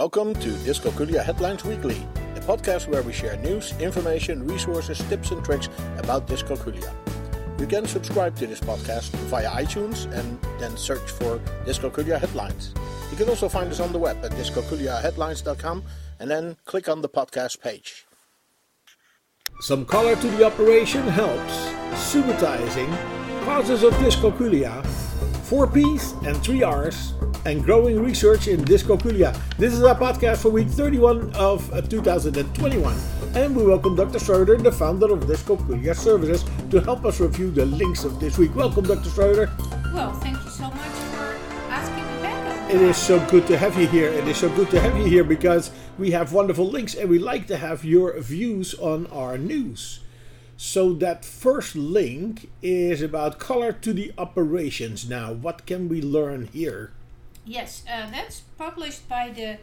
[0.00, 1.98] Welcome to Dyscalculia Headlines Weekly,
[2.34, 6.90] a podcast where we share news, information, resources, tips, and tricks about dyscalculia.
[7.60, 12.72] You can subscribe to this podcast via iTunes and then search for Dyscalculia Headlines.
[13.10, 15.82] You can also find us on the web at dyscalculiaheadlines.com
[16.18, 18.06] and then click on the podcast page.
[19.60, 21.58] Some color to the operation helps.
[22.10, 22.88] Subitizing,
[23.44, 24.82] causes of dyscalculia,
[25.44, 27.12] 4 P's and 3 R's,
[27.46, 29.36] and growing research in dyscalculia.
[29.56, 32.98] This is our podcast for week 31 of uh, 2021.
[33.34, 34.18] And we welcome Dr.
[34.18, 38.54] Schroeder, the founder of Dyscalculia Services, to help us review the links of this week.
[38.54, 39.08] Welcome, Dr.
[39.08, 39.50] Schroeder.
[39.94, 41.38] Well, thank you so much for
[41.70, 42.70] asking me back.
[42.74, 44.08] It is so good to have you here.
[44.08, 47.18] It is so good to have you here because we have wonderful links and we
[47.18, 50.00] like to have your views on our news.
[50.56, 55.08] So that first link is about color to the operations.
[55.08, 56.92] Now, what can we learn here?
[57.44, 59.58] Yes, uh, that's published by the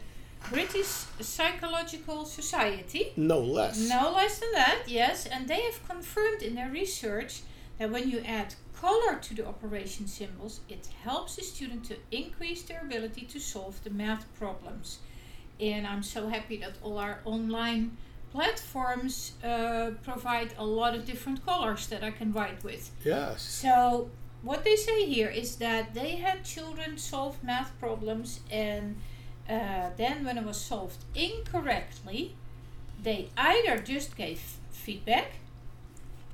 [0.49, 0.88] British
[1.20, 3.12] Psychological Society.
[3.16, 3.77] No less.
[3.77, 5.26] No less than that, yes.
[5.26, 7.41] And they have confirmed in their research
[7.77, 12.63] that when you add color to the operation symbols, it helps the student to increase
[12.63, 14.99] their ability to solve the math problems.
[15.60, 17.98] And I'm so happy that all our online
[18.32, 22.91] platforms uh, provide a lot of different colors that I can write with.
[23.04, 23.41] Yes.
[23.41, 24.10] So
[24.48, 28.95] what they say here is that they had children solve math problems and
[29.49, 32.35] uh, then when it was solved incorrectly,
[33.01, 34.39] they either just gave
[34.71, 35.34] feedback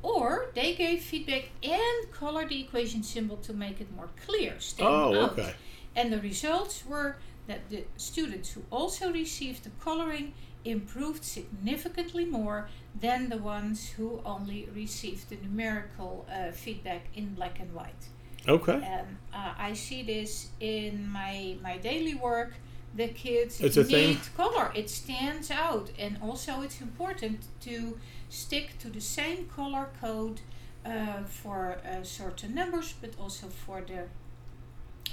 [0.02, 4.55] or they gave feedback and colored the equation symbol to make it more clear.
[4.80, 5.31] Oh, out.
[5.31, 5.53] okay.
[5.95, 7.17] And the results were
[7.48, 10.33] that the students who also received the coloring
[10.66, 12.69] improved significantly more
[13.00, 18.08] than the ones who only received the numerical uh, feedback in black and white.
[18.47, 18.73] Okay.
[18.73, 22.53] And uh, I see this in my my daily work.
[22.95, 24.36] The kids it's a need thing.
[24.38, 24.72] color.
[24.75, 27.98] It stands out, and also it's important to
[28.30, 30.42] stick to the same color code
[30.86, 34.04] uh, for uh, certain numbers, but also for the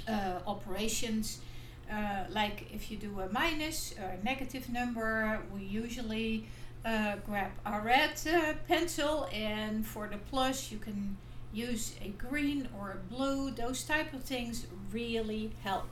[0.07, 1.41] uh, operations
[1.91, 6.45] uh, like if you do a minus or a negative number, we usually
[6.85, 11.17] uh, grab a red uh, pencil, and for the plus, you can
[11.53, 13.51] use a green or a blue.
[13.51, 15.87] Those type of things really help.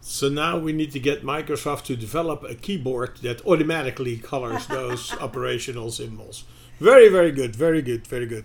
[0.00, 5.12] So now we need to get Microsoft to develop a keyboard that automatically colors those
[5.14, 6.44] operational symbols.
[6.78, 8.44] Very, very good, very good, very good.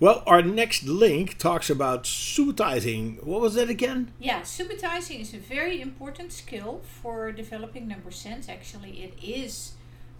[0.00, 3.22] Well, our next link talks about subitizing.
[3.22, 4.12] What was that again?
[4.18, 8.48] Yeah, subitizing is a very important skill for developing number sense.
[8.48, 9.74] Actually, it is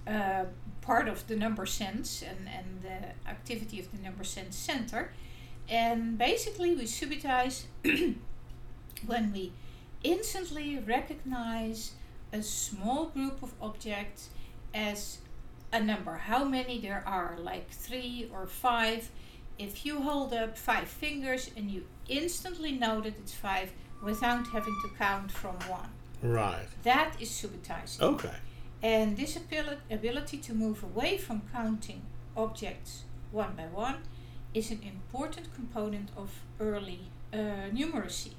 [0.06, 0.44] uh,
[0.80, 5.12] part of the number sense and, and the activity of the number sense center.
[5.68, 7.64] And basically, we subitize
[9.06, 9.52] when we
[10.04, 11.92] instantly recognize
[12.32, 14.28] a small group of objects
[14.72, 15.18] as
[15.72, 19.10] a number, how many there are, like three or five.
[19.58, 23.72] If you hold up five fingers and you instantly know that it's five
[24.02, 25.90] without having to count from one.
[26.22, 26.66] Right.
[26.82, 28.00] That is subitizing.
[28.00, 28.34] Okay.
[28.82, 32.02] And this ability to move away from counting
[32.36, 33.96] objects one by one
[34.52, 37.00] is an important component of early
[37.32, 38.32] uh, numeracy.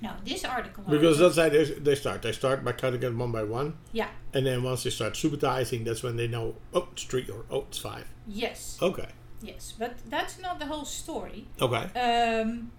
[0.00, 0.82] Now, this article.
[0.88, 2.22] Because that's how they, they start.
[2.22, 3.78] They start by counting it one by one.
[3.92, 4.08] Yeah.
[4.34, 7.60] And then once they start subitizing, that's when they know, oh, it's three or oh,
[7.68, 8.08] it's five.
[8.26, 8.78] Yes.
[8.82, 9.08] Okay.
[9.42, 11.46] Yes, but that's not the whole story.
[11.60, 11.84] Okay.
[11.98, 12.70] Um,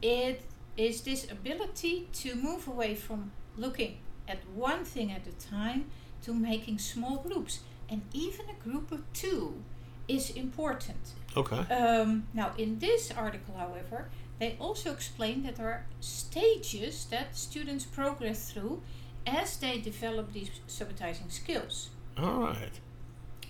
[0.00, 0.42] it
[0.76, 3.98] is this ability to move away from looking
[4.28, 5.86] at one thing at a time
[6.22, 7.60] to making small groups.
[7.88, 9.62] And even a group of two
[10.08, 11.12] is important.
[11.36, 11.58] Okay.
[11.74, 14.08] Um, now, in this article, however,
[14.38, 18.82] they also explain that there are stages that students progress through
[19.26, 21.90] as they develop these subitizing skills.
[22.18, 22.80] All right.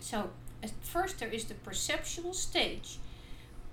[0.01, 0.31] So,
[0.65, 2.99] at first, there is the perceptual stage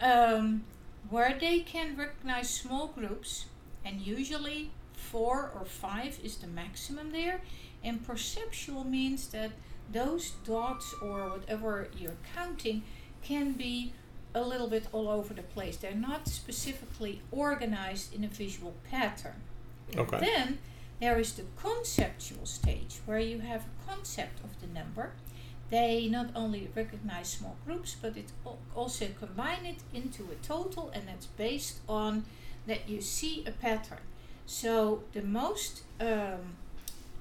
[0.02, 0.64] um,
[1.10, 3.46] where they can recognize small groups,
[3.86, 7.42] and usually four or five is the maximum there.
[7.84, 9.52] And perceptual means that
[9.92, 12.84] those dots or whatever you're counting
[13.24, 13.94] can be
[14.34, 15.78] a little bit all over the place.
[15.78, 19.42] They're not specifically organized in a visual pattern.
[19.98, 20.20] Okay.
[20.20, 20.60] Then
[21.00, 25.12] there is the conceptual stage where you have a concept of the number.
[25.72, 28.32] They not only recognize small groups, but it
[28.76, 32.26] also combine it into a total, and that's based on
[32.68, 34.06] that you see a pattern.
[34.46, 36.58] So the most um,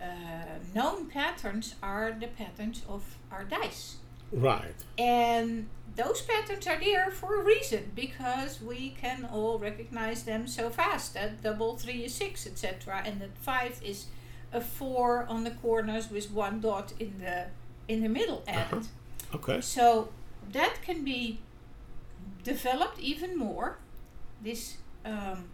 [0.02, 3.96] uh, known patterns are the patterns of our dice.
[4.32, 4.74] Right.
[4.98, 10.70] And those patterns are there for a reason because we can all recognize them so
[10.70, 14.06] fast that double three is six etc and that five is
[14.52, 17.46] a four on the corners with one dot in the
[17.90, 18.78] in the middle added.
[18.78, 19.36] Uh-huh.
[19.36, 19.60] Okay.
[19.60, 20.08] So
[20.52, 21.40] that can be
[22.44, 23.78] developed even more.
[24.42, 25.48] This um,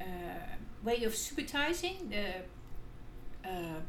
[0.00, 0.04] uh,
[0.82, 3.80] way of subitizing the uh,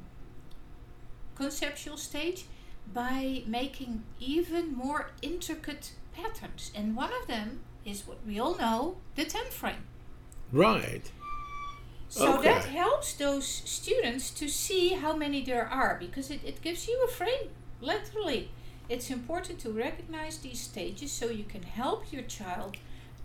[1.35, 2.45] conceptual stage
[2.93, 6.71] by making even more intricate patterns.
[6.75, 9.85] And one of them is what we all know the 10 frame.
[10.51, 11.11] Right.
[12.09, 16.87] So that helps those students to see how many there are because it, it gives
[16.87, 17.49] you a frame,
[17.81, 18.49] literally.
[18.89, 22.77] It's important to recognize these stages so you can help your child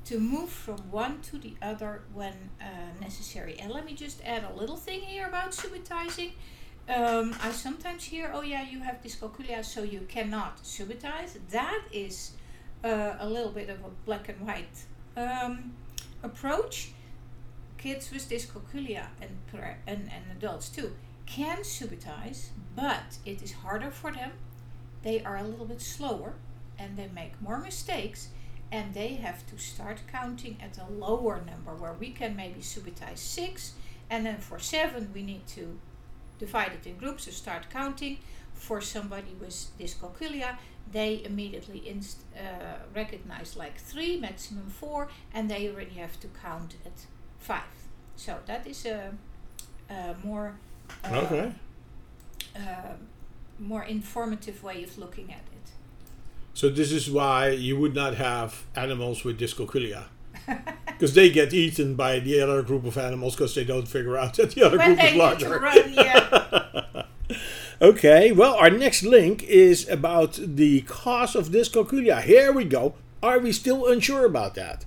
[0.04, 2.64] to move from one to the other when uh,
[3.00, 3.56] necessary.
[3.58, 6.32] And let me just add a little thing here about subitizing.
[6.86, 11.38] Um, I sometimes hear, oh yeah, you have dyscalculia, so you cannot subitize.
[11.50, 12.32] That is
[12.84, 14.84] uh, a little bit of a black and white
[15.16, 15.72] um,
[16.22, 16.90] approach.
[17.84, 19.36] Kids with dyscalculia and,
[19.86, 20.96] and, and adults too
[21.26, 24.30] can subitize, but it is harder for them.
[25.02, 26.32] They are a little bit slower
[26.78, 28.28] and they make more mistakes
[28.72, 33.18] and they have to start counting at a lower number where we can maybe subitize
[33.18, 33.74] six
[34.08, 35.78] and then for seven we need to
[36.38, 38.16] divide it in groups or start counting.
[38.54, 40.56] For somebody with dyscalculia,
[40.90, 46.76] they immediately inst- uh, recognize like three, maximum four, and they already have to count
[46.86, 47.04] at
[47.44, 47.62] five.
[48.16, 49.12] So that is a,
[49.90, 50.54] a more
[51.04, 51.52] uh, Okay.
[52.56, 52.94] uh,
[53.58, 55.66] more informative way of looking at it.
[56.54, 60.04] So this is why you would not have animals with dyscalculia.
[60.86, 64.34] Because they get eaten by the other group of animals because they don't figure out
[64.34, 65.58] that the other when group is larger.
[65.58, 67.02] run, yeah.
[67.82, 72.22] Okay, well, our next link is about the cause of dyscalculia.
[72.22, 72.94] Here we go.
[73.22, 74.84] Are we still unsure about that?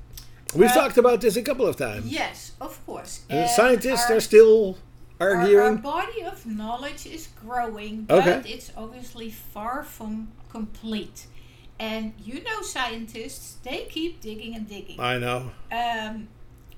[0.55, 2.05] We've talked about this a couple of times.
[2.11, 3.21] yes, of course.
[3.29, 4.77] And And scientists our- are still
[5.19, 8.53] Our, our body of knowledge is growing, but Okay.
[8.53, 11.25] it's obviously far from complete.
[11.79, 14.99] And you know, scientists, they keep digging and digging.
[14.99, 15.51] I know.
[15.71, 16.27] Um,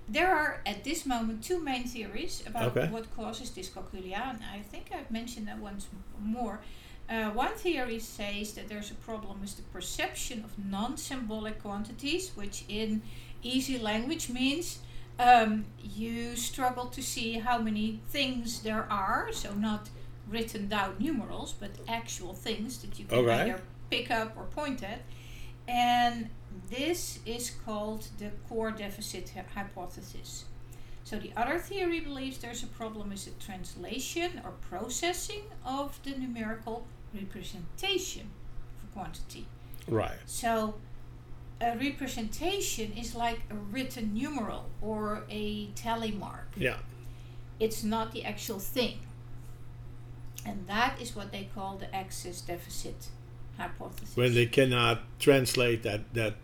[0.07, 2.87] there are at this moment two main theories about Okay.
[2.87, 5.87] what causes dyscalculia, and I think I've mentioned that once
[6.21, 6.61] more.
[7.09, 12.31] Uh, one theory says that there's a problem with the perception of non symbolic quantities,
[12.35, 13.01] which in
[13.43, 14.79] easy language means
[15.19, 19.89] um, you struggle to see how many things there are, so not
[20.29, 25.01] written down numerals, but actual things that you can either pick up or point at.
[25.67, 26.29] And
[26.69, 30.45] this is called the core deficit hy- hypothesis.
[31.03, 36.11] So the other theory believes there's a problem with the translation or processing of the
[36.11, 38.29] numerical representation
[38.77, 39.47] of a quantity.
[39.87, 40.17] Right.
[40.25, 40.75] So
[41.61, 46.47] a representation is like a written numeral or a tally mark.
[46.55, 46.77] Yeah.
[47.59, 48.99] It's not the actual thing.
[50.45, 53.07] And that is what they call the access deficit
[53.57, 54.15] hypothesis.
[54.15, 56.35] When they cannot translate that that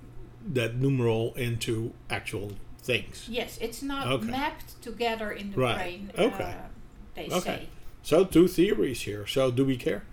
[0.54, 3.26] that numeral into actual things.
[3.28, 4.28] Yes, it's not Okay.
[4.28, 5.76] mapped together in the Right.
[5.78, 6.12] brain.
[6.18, 6.44] Okay.
[6.44, 6.68] Uh,
[7.16, 7.40] they Okay.
[7.40, 7.68] say.
[8.04, 9.26] So two theories here.
[9.26, 10.04] So do we care?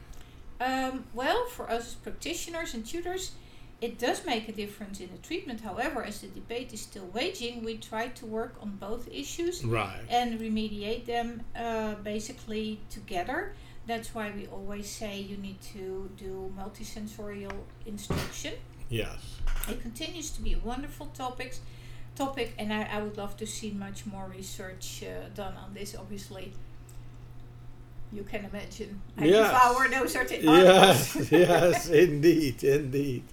[0.61, 3.33] Um, well, for us as practitioners and tutors,
[3.83, 5.61] it does make a difference in the treatment.
[5.61, 10.01] However, as the debate is still waging, we try to work on both issues Right.
[10.09, 13.55] and remediate them uh, basically together.
[13.87, 17.53] That's why we always say you need to do multisensorial
[17.85, 18.55] instruction.
[18.89, 19.19] Yes.
[19.69, 21.61] It continues to be a wonderful topics,
[22.15, 25.97] topic, and I, I would love to see much more research uh, done on this.
[25.99, 26.53] Obviously,
[28.13, 29.01] you can imagine.
[29.19, 29.49] I Yes.
[29.49, 33.25] devour those Yes, yes, indeed, indeed.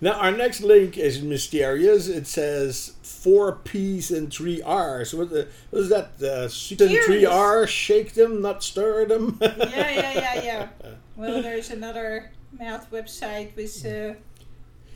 [0.00, 2.08] Now our next link is mysterious.
[2.08, 5.12] It says four P's and three R's.
[5.14, 6.12] What, the, what is that?
[6.22, 9.36] Uh, three R's, shake them, not stir them.
[9.42, 10.68] yeah, yeah, yeah, yeah.
[11.16, 14.14] Well, there's another math website with uh,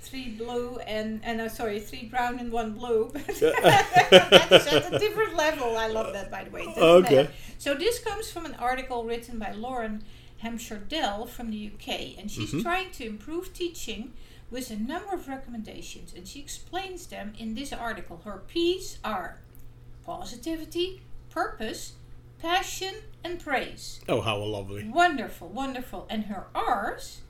[0.00, 3.10] three blue and and uh, sorry, three brown and one blue.
[3.26, 5.76] That's at a different level.
[5.76, 6.62] I love that, by the way.
[6.76, 7.16] Okay.
[7.16, 7.30] matter.
[7.58, 10.02] So this comes from an article written by Lauren
[10.38, 12.62] Hampshire Dell from the UK, and she's Mhm.
[12.62, 14.12] trying to improve teaching
[14.50, 18.20] with a number of recommendations, and she explains them in this article.
[18.24, 19.40] Her P's are
[20.04, 21.94] positivity, purpose,
[22.40, 24.00] passion, and praise.
[24.08, 24.84] oh, how lovely!
[24.88, 26.06] Wonderful, wonderful.
[26.10, 27.22] And her R's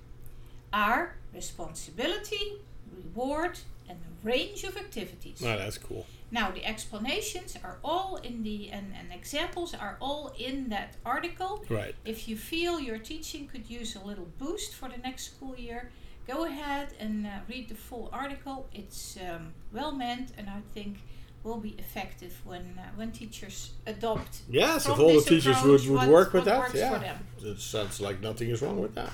[0.73, 2.61] are responsibility,
[2.93, 5.41] reward, and a range of activities.
[5.43, 6.07] Oh, that's cool.
[6.31, 11.65] Now, the explanations are all in the, and, and examples are all in that article.
[11.69, 11.95] Right.
[12.05, 15.93] If you feel your teaching could use a little boost for the next school year,
[16.27, 18.69] go ahead and uh, read the full article.
[18.73, 20.99] It's um, well meant, and I think
[21.43, 24.43] will be effective when uh, when teachers adopt.
[24.49, 27.19] Yes, if all the teachers would, would what- work with that, yeah, them.
[27.43, 29.13] it sounds like nothing is wrong with that.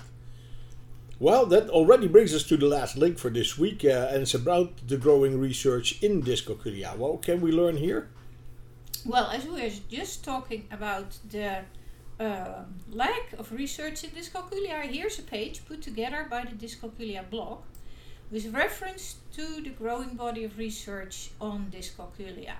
[1.18, 4.32] Well, that already brings us to the last link for this week, uh, and it's
[4.32, 6.96] about the growing research in dyscalculia.
[6.96, 8.08] What can we learn here?
[9.04, 11.64] Well, as we were just talking about the
[12.20, 17.60] uh, lack of research in dyscalculia, here's a page put together by the Dyscalculia blog
[18.30, 22.54] with reference to the growing body of research on dyscalculia.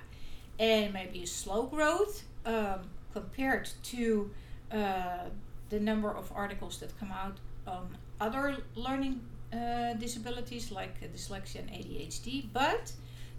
[0.59, 2.81] And maybe a slow growth um,
[3.13, 4.31] compared to
[4.73, 5.29] uh,
[5.69, 7.37] the number of articles that come out
[7.67, 9.21] on other learning
[9.53, 12.93] uh, disabilities like dyslexia and ADHD, but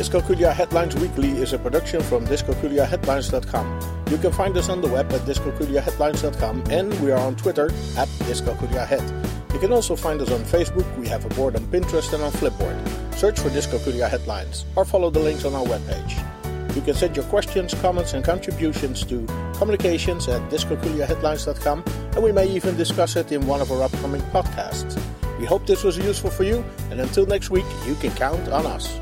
[0.00, 3.80] Dyscalculia Headlines Weekly is a production from dyscalculiaheadlines.com.
[4.10, 8.08] You can find us on the web at dyscalculiaheadlines.com and we are on Twitter at
[8.24, 9.52] dyscalculiahead.
[9.52, 12.32] You can also find us on Facebook, we have a board on Pinterest and on
[12.32, 12.99] Flipboard.
[13.20, 16.74] Search for Dyscalculia Headlines or follow the links on our webpage.
[16.74, 19.26] You can send your questions, comments, and contributions to
[19.58, 21.84] communications at dyscalculiaheadlines.com
[22.14, 24.98] and we may even discuss it in one of our upcoming podcasts.
[25.38, 28.64] We hope this was useful for you, and until next week, you can count on
[28.64, 28.98] us.